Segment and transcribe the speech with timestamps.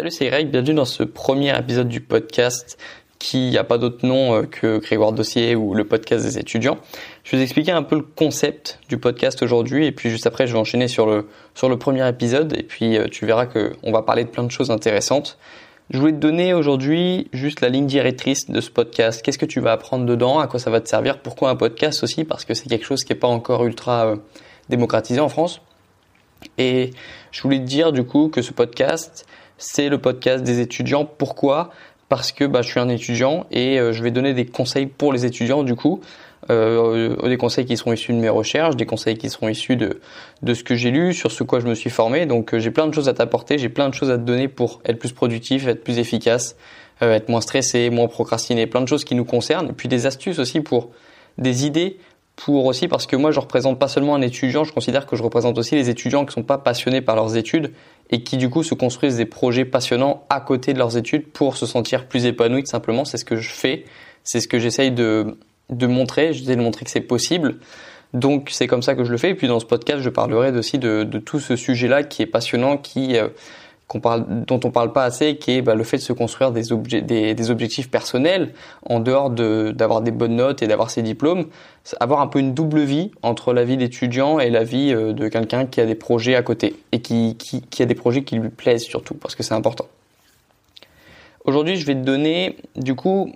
[0.00, 2.78] Salut, c'est Greg, bienvenue dans ce premier épisode du podcast
[3.18, 6.78] qui n'a pas d'autre nom euh, que Grégoire Dossier ou le podcast des étudiants.
[7.22, 10.46] Je vais vous expliquer un peu le concept du podcast aujourd'hui et puis juste après
[10.46, 13.92] je vais enchaîner sur le, sur le premier épisode et puis euh, tu verras qu'on
[13.92, 15.36] va parler de plein de choses intéressantes.
[15.90, 19.20] Je voulais te donner aujourd'hui juste la ligne directrice de ce podcast.
[19.20, 20.38] Qu'est-ce que tu vas apprendre dedans?
[20.38, 21.18] À quoi ça va te servir?
[21.18, 22.24] Pourquoi un podcast aussi?
[22.24, 24.16] Parce que c'est quelque chose qui n'est pas encore ultra euh,
[24.70, 25.60] démocratisé en France.
[26.56, 26.92] Et
[27.32, 29.26] je voulais te dire du coup que ce podcast,
[29.60, 31.04] c'est le podcast des étudiants.
[31.04, 31.70] Pourquoi?
[32.08, 35.12] Parce que bah, je suis un étudiant et euh, je vais donner des conseils pour
[35.12, 36.00] les étudiants du coup.
[36.48, 40.00] Euh, des conseils qui seront issus de mes recherches, des conseils qui seront issus de,
[40.42, 42.24] de ce que j'ai lu, sur ce quoi je me suis formé.
[42.24, 44.48] Donc euh, j'ai plein de choses à t'apporter, j'ai plein de choses à te donner
[44.48, 46.56] pour être plus productif, être plus efficace,
[47.02, 49.68] euh, être moins stressé, moins procrastiné, plein de choses qui nous concernent.
[49.68, 50.90] Et puis des astuces aussi pour
[51.36, 51.98] des idées
[52.44, 55.22] pour aussi parce que moi je représente pas seulement un étudiant, je considère que je
[55.22, 57.72] représente aussi les étudiants qui sont pas passionnés par leurs études
[58.08, 61.58] et qui du coup se construisent des projets passionnants à côté de leurs études pour
[61.58, 63.04] se sentir plus épanouis simplement.
[63.04, 63.84] C'est ce que je fais,
[64.24, 65.36] c'est ce que j'essaye de,
[65.68, 67.58] de montrer, j'essaie de montrer que c'est possible.
[68.14, 69.30] Donc c'est comme ça que je le fais.
[69.30, 72.26] Et puis dans ce podcast, je parlerai aussi de, de tout ce sujet-là qui est
[72.26, 73.28] passionnant, qui euh,
[73.98, 76.62] parle, dont on parle pas assez, qui est bah, le fait de se construire des,
[77.02, 78.52] des, des objectifs personnels
[78.86, 81.46] en dehors d'avoir des bonnes notes et d'avoir ses diplômes,
[81.98, 85.26] avoir un peu une double vie entre la vie d'étudiant et la vie euh, de
[85.26, 88.36] quelqu'un qui a des projets à côté et qui, qui, qui a des projets qui
[88.36, 89.86] lui plaisent surtout parce que c'est important.
[91.44, 93.32] Aujourd'hui, je vais te donner du coup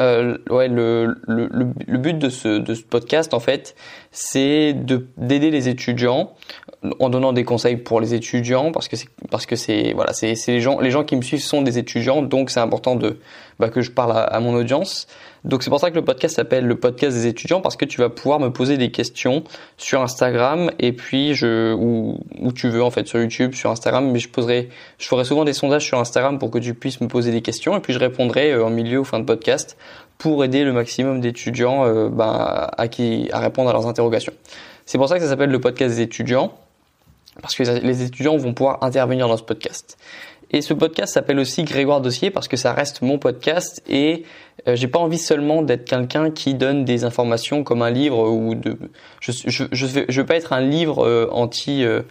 [0.00, 3.76] euh, ouais, le, le, le, but de ce, de ce podcast, en fait,
[4.10, 6.34] c'est d'aider les étudiants
[6.98, 10.34] en donnant des conseils pour les étudiants parce que c'est parce que c'est voilà c'est
[10.48, 13.18] les gens les gens qui me suivent sont des étudiants donc c'est important de
[13.60, 15.06] bah, que je parle à, à mon audience
[15.44, 18.00] donc c'est pour ça que le podcast s'appelle le podcast des étudiants parce que tu
[18.00, 19.42] vas pouvoir me poser des questions
[19.76, 24.08] sur Instagram et puis je ou où tu veux en fait sur YouTube, sur Instagram,
[24.10, 27.08] mais je poserai je ferai souvent des sondages sur Instagram pour que tu puisses me
[27.08, 29.76] poser des questions et puis je répondrai euh, en milieu ou fin de podcast
[30.18, 34.32] pour aider le maximum d'étudiants euh, ben, à qui à répondre à leurs interrogations.
[34.86, 36.52] C'est pour ça que ça s'appelle le podcast des étudiants
[37.40, 39.96] parce que les étudiants vont pouvoir intervenir dans ce podcast.
[40.54, 44.24] Et ce podcast s'appelle aussi Grégoire Dossier parce que ça reste mon podcast et
[44.68, 48.54] euh, j'ai pas envie seulement d'être quelqu'un qui donne des informations comme un livre ou
[48.54, 48.76] de
[49.20, 52.02] je je je veux, je veux pas être un livre euh, anti euh,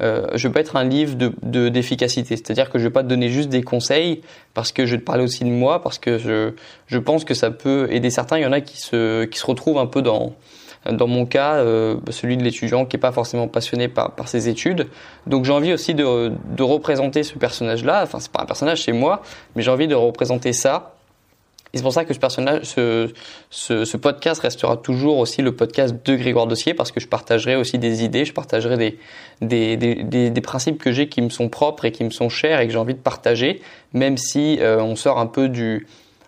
[0.00, 3.08] euh, je veux pas être un livre de d'efficacité, c'est-à-dire que je vais pas te
[3.08, 4.22] donner juste des conseils
[4.54, 6.52] parce que je vais te parler aussi de moi parce que je
[6.86, 9.44] je pense que ça peut aider certains, il y en a qui se qui se
[9.44, 10.34] retrouvent un peu dans
[10.90, 14.48] dans mon cas, euh, celui de l'étudiant qui est pas forcément passionné par, par ses
[14.48, 14.88] études.
[15.26, 18.00] Donc j'ai envie aussi de, de représenter ce personnage-là.
[18.02, 19.22] Enfin, c'est pas un personnage, c'est moi,
[19.54, 20.94] mais j'ai envie de représenter ça.
[21.72, 23.10] Et c'est pour ça que ce personnage, ce,
[23.48, 27.54] ce, ce, podcast restera toujours aussi le podcast de Grégoire Dossier parce que je partagerai
[27.54, 28.98] aussi des idées, je partagerai des,
[29.40, 32.58] des, des, des, principes que j'ai qui me sont propres et qui me sont chers
[32.58, 33.62] et que j'ai envie de partager,
[33.92, 35.86] même si euh, on sort un peu du,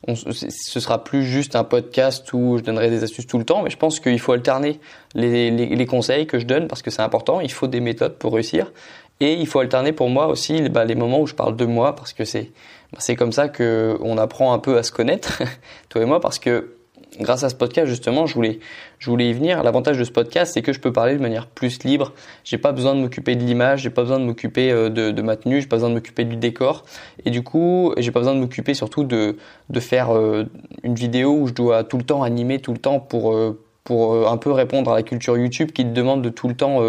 [0.08, 3.70] ce sera plus juste un podcast où je donnerai des astuces tout le temps, mais
[3.70, 4.80] je pense qu'il faut alterner
[5.14, 7.40] les, les, les, conseils que je donne parce que c'est important.
[7.40, 8.72] Il faut des méthodes pour réussir
[9.20, 11.94] et il faut alterner pour moi aussi bah, les moments où je parle de moi
[11.94, 12.50] parce que c'est
[12.92, 15.42] bah, c'est comme ça que on apprend un peu à se connaître
[15.88, 16.74] toi et moi parce que
[17.20, 18.60] grâce à ce podcast justement, je voulais,
[18.98, 19.62] je voulais y venir.
[19.62, 22.12] L'avantage de ce podcast, c'est que je peux parler de manière plus libre.
[22.44, 25.22] J'ai pas besoin de m'occuper de l'image, j'ai pas besoin de m'occuper euh, de, de,
[25.22, 26.84] ma tenue, j'ai pas besoin de m'occuper du décor.
[27.24, 29.36] Et du coup, j'ai pas besoin de m'occuper surtout de,
[29.68, 30.44] de faire euh,
[30.82, 34.28] une vidéo où je dois tout le temps animer tout le temps pour euh, pour
[34.28, 36.80] un peu répondre à la culture YouTube qui te demande de tout le temps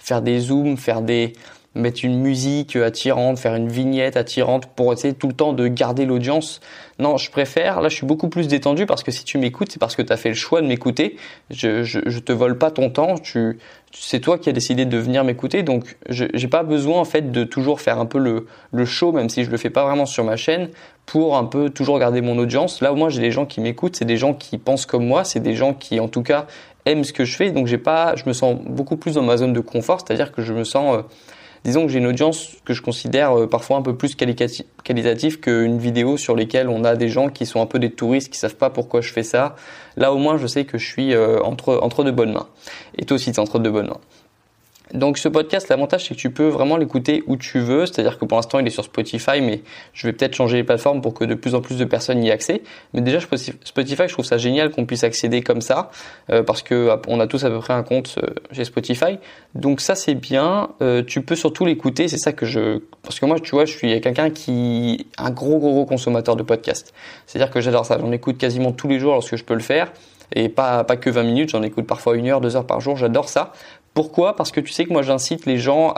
[0.00, 1.34] faire des zooms, faire des
[1.74, 6.04] mettre une musique attirante, faire une vignette attirante pour essayer tout le temps de garder
[6.04, 6.60] l'audience.
[6.98, 9.78] Non, je préfère, là je suis beaucoup plus détendu parce que si tu m'écoutes, c'est
[9.78, 11.16] parce que tu as fait le choix de m'écouter.
[11.50, 13.14] Je, je, te vole pas ton temps,
[13.92, 17.44] c'est toi qui as décidé de venir m'écouter, donc j'ai pas besoin en fait de
[17.44, 20.36] toujours faire un peu le, show, même si je le fais pas vraiment sur ma
[20.36, 20.70] chaîne,
[21.06, 22.80] pour un peu toujours garder mon audience.
[22.80, 25.22] Là où moi j'ai des gens qui m'écoutent, c'est des gens qui pensent comme moi,
[25.22, 26.46] c'est des gens qui en tout cas
[26.84, 29.36] aiment ce que je fais, donc j'ai pas, je me sens beaucoup plus dans ma
[29.36, 31.02] zone de confort, c'est-à-dire que je me sens euh,
[31.64, 35.78] disons que j'ai une audience que je considère euh, parfois un peu plus qualitative qu'une
[35.78, 38.56] vidéo sur lesquelles on a des gens qui sont un peu des touristes qui savent
[38.56, 39.56] pas pourquoi je fais ça.
[39.96, 42.48] Là au moins je sais que je suis euh, entre entre de bonnes mains.
[42.96, 44.00] Et toi aussi es entre de bonnes mains.
[44.94, 48.24] Donc ce podcast, l'avantage c'est que tu peux vraiment l'écouter où tu veux, c'est-à-dire que
[48.24, 51.24] pour l'instant il est sur Spotify, mais je vais peut-être changer les plateformes pour que
[51.24, 52.62] de plus en plus de personnes y aient accès.
[52.92, 55.90] Mais déjà Spotify, je trouve ça génial qu'on puisse accéder comme ça,
[56.30, 59.18] euh, parce que on a tous à peu près un compte euh, chez Spotify.
[59.54, 60.70] Donc ça c'est bien.
[60.82, 63.76] Euh, tu peux surtout l'écouter, c'est ça que je, parce que moi tu vois, je
[63.76, 66.92] suis quelqu'un qui un gros gros gros consommateur de podcasts.
[67.26, 69.92] C'est-à-dire que j'adore ça, j'en écoute quasiment tous les jours lorsque je peux le faire
[70.34, 72.96] et pas, pas que 20 minutes, j'en écoute parfois une heure, deux heures par jour,
[72.96, 73.52] j'adore ça.
[73.94, 74.36] Pourquoi?
[74.36, 75.92] Parce que tu sais que moi j'incite les gens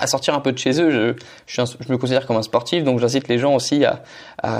[0.00, 1.16] à sortir un peu de chez eux.
[1.46, 4.02] Je, je, me considère comme un sportif, donc j'incite les gens aussi à.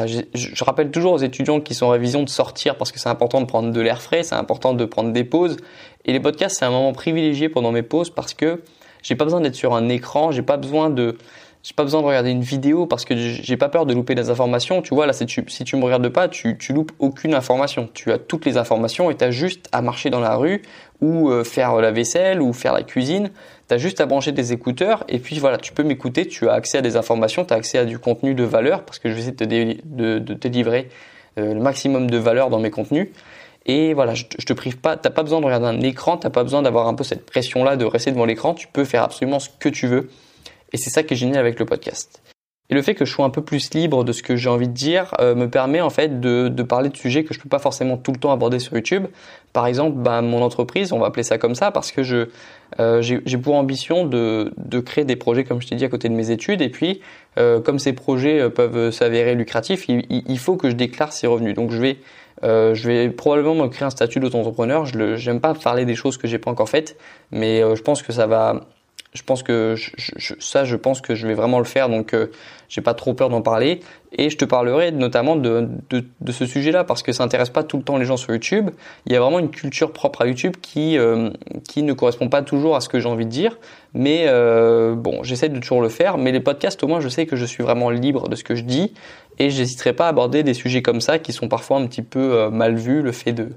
[0.07, 3.09] je, je, rappelle toujours aux étudiants qui sont en révision de sortir parce que c'est
[3.09, 5.57] important de prendre de l'air frais, c'est important de prendre des pauses.
[6.05, 8.63] Et les podcasts, c'est un moment privilégié pendant mes pauses parce que
[9.03, 11.17] j'ai pas besoin d'être sur un écran, j'ai pas besoin de
[11.63, 14.31] j'ai pas besoin de regarder une vidéo parce que j'ai pas peur de louper des
[14.31, 14.81] informations.
[14.81, 17.89] Tu vois, là, si tu, si tu me regardes pas, tu, tu loupes aucune information.
[17.93, 20.63] Tu as toutes les informations et tu as juste à marcher dans la rue
[21.03, 23.31] ou euh, faire la vaisselle ou faire la cuisine.
[23.69, 26.55] Tu as juste à brancher des écouteurs et puis voilà, tu peux m'écouter, tu as
[26.55, 29.15] accès à des informations, tu as accès à du contenu de valeur parce que je
[29.15, 30.89] vais essayer de te, de, te livrer
[31.39, 33.09] euh, le maximum de valeur dans mes contenus.
[33.67, 36.31] Et voilà, je, je te prive pas, t'as pas besoin de regarder un écran, t'as
[36.31, 39.39] pas besoin d'avoir un peu cette pression-là de rester devant l'écran, tu peux faire absolument
[39.39, 40.09] ce que tu veux.
[40.73, 42.23] Et c'est ça qui est génial avec le podcast.
[42.71, 44.69] Et le fait que je sois un peu plus libre de ce que j'ai envie
[44.69, 47.49] de dire euh, me permet en fait de, de, parler de sujets que je peux
[47.49, 49.07] pas forcément tout le temps aborder sur YouTube.
[49.53, 52.29] Par exemple, bah, mon entreprise, on va appeler ça comme ça parce que je
[52.79, 56.09] euh, j'ai pour ambition de, de, créer des projets comme je t'ai dit à côté
[56.09, 57.01] de mes études et puis
[57.37, 61.27] euh, comme ces projets euh, peuvent s'avérer lucratifs, il, il, faut que je déclare ces
[61.27, 61.57] revenus.
[61.57, 61.99] Donc je vais
[62.45, 64.87] euh, je vais probablement me créer un statut d'auto-entrepreneur.
[64.87, 66.97] Je n'aime pas parler des choses que j'ai pas encore faites,
[67.33, 68.69] mais je pense que ça va
[69.13, 72.29] je pense que je, ça, je pense que je vais vraiment le faire, donc euh,
[72.69, 73.81] j'ai pas trop peur d'en parler.
[74.13, 77.65] Et je te parlerai notamment de, de, de ce sujet-là parce que ça intéresse pas
[77.65, 78.71] tout le temps les gens sur YouTube.
[79.07, 81.31] Il y a vraiment une culture propre à YouTube qui euh,
[81.69, 83.59] qui ne correspond pas toujours à ce que j'ai envie de dire.
[83.95, 86.17] Mais euh, bon, j'essaie de toujours le faire.
[86.17, 88.55] Mais les podcasts, au moins, je sais que je suis vraiment libre de ce que
[88.55, 88.93] je dis
[89.41, 92.35] et j'hésiterai pas à aborder des sujets comme ça qui sont parfois un petit peu
[92.35, 93.03] euh, mal vus.
[93.03, 93.49] Le fait de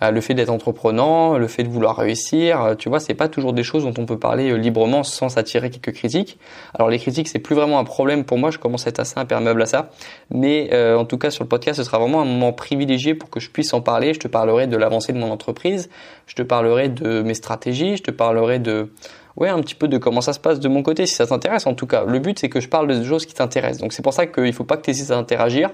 [0.00, 3.52] le fait d'être entreprenant, le fait de vouloir réussir, euh, tu vois, c'est pas toujours
[3.52, 6.38] des choses dont on peut parler euh, librement sans s'attirer quelques critiques.
[6.74, 9.18] Alors les critiques, c'est plus vraiment un problème pour moi, je commence à être assez
[9.18, 9.90] imperméable à ça,
[10.30, 13.40] mais en tout cas sur le podcast, ce sera vraiment un moment privilégié pour que
[13.40, 14.14] je puisse en parler.
[14.14, 15.88] Je te parlerai de l'avancée de mon entreprise,
[16.26, 18.90] je te parlerai de mes stratégies, je te parlerai de
[19.36, 21.66] ouais, un petit peu de comment ça se passe de mon côté, si ça t'intéresse
[21.66, 22.04] en tout cas.
[22.04, 23.80] Le but, c'est que je parle de choses qui t'intéressent.
[23.80, 25.70] Donc c'est pour ça qu'il faut pas que tu hésites à interagir.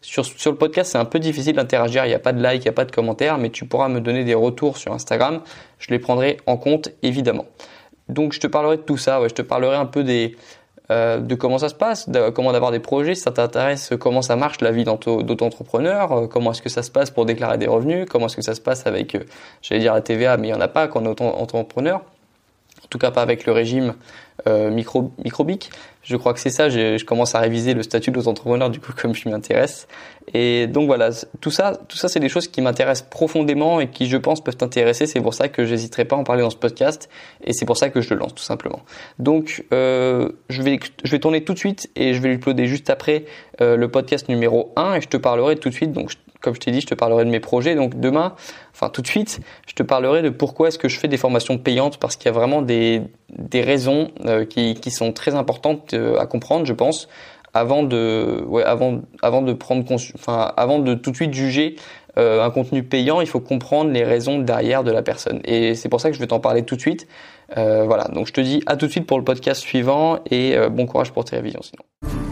[0.00, 2.04] Sur, sur le podcast, c'est un peu difficile d'interagir.
[2.04, 3.88] Il n'y a pas de like, il n'y a pas de commentaires, mais tu pourras
[3.88, 5.40] me donner des retours sur Instagram.
[5.78, 7.46] Je les prendrai en compte, évidemment.
[8.08, 9.20] Donc je te parlerai de tout ça.
[9.20, 10.36] Ouais, je te parlerai un peu des,
[10.90, 14.36] euh, de comment ça se passe, comment d'avoir des projets, si ça t'intéresse, comment ça
[14.36, 18.06] marche la vie d'auto-entrepreneur, euh, comment est-ce que ça se passe pour déclarer des revenus,
[18.10, 19.20] comment est-ce que ça se passe avec, euh,
[19.62, 22.13] j'allais dire la TVA, mais il n'y en a pas quand on est auto-entrepreneur en
[22.94, 23.94] tout cas pas avec le régime
[24.46, 25.70] euh, micro, microbique.
[26.04, 26.68] Je crois que c'est ça.
[26.68, 29.88] Je, je, commence à réviser le statut d'auto-entrepreneur du coup comme je m'y intéresse.
[30.32, 31.10] Et donc voilà,
[31.40, 34.56] tout ça, tout ça, c'est des choses qui m'intéressent profondément et qui, je pense, peuvent
[34.56, 35.06] t'intéresser.
[35.06, 37.08] C'est pour ça que j'hésiterai pas à en parler dans ce podcast
[37.42, 38.82] et c'est pour ça que je le lance tout simplement.
[39.18, 42.90] Donc, euh, je vais, je vais tourner tout de suite et je vais l'uploader juste
[42.90, 43.24] après
[43.60, 45.90] euh, le podcast numéro 1 et je te parlerai tout de suite.
[45.90, 46.12] Donc,
[46.44, 47.74] comme je t'ai dit, je te parlerai de mes projets.
[47.74, 48.34] Donc demain,
[48.72, 51.58] enfin tout de suite, je te parlerai de pourquoi est-ce que je fais des formations
[51.58, 55.94] payantes parce qu'il y a vraiment des, des raisons euh, qui, qui sont très importantes
[55.94, 57.08] euh, à comprendre, je pense,
[57.54, 59.84] avant de, ouais, avant, avant de prendre,
[60.26, 61.76] avant de tout de suite juger
[62.18, 65.40] euh, un contenu payant, il faut comprendre les raisons derrière de la personne.
[65.44, 67.08] Et c'est pour ça que je vais t'en parler tout de suite.
[67.56, 70.86] voilà, donc je te dis à tout de suite pour le podcast suivant et bon
[70.86, 72.23] courage pour tes révisions sinon.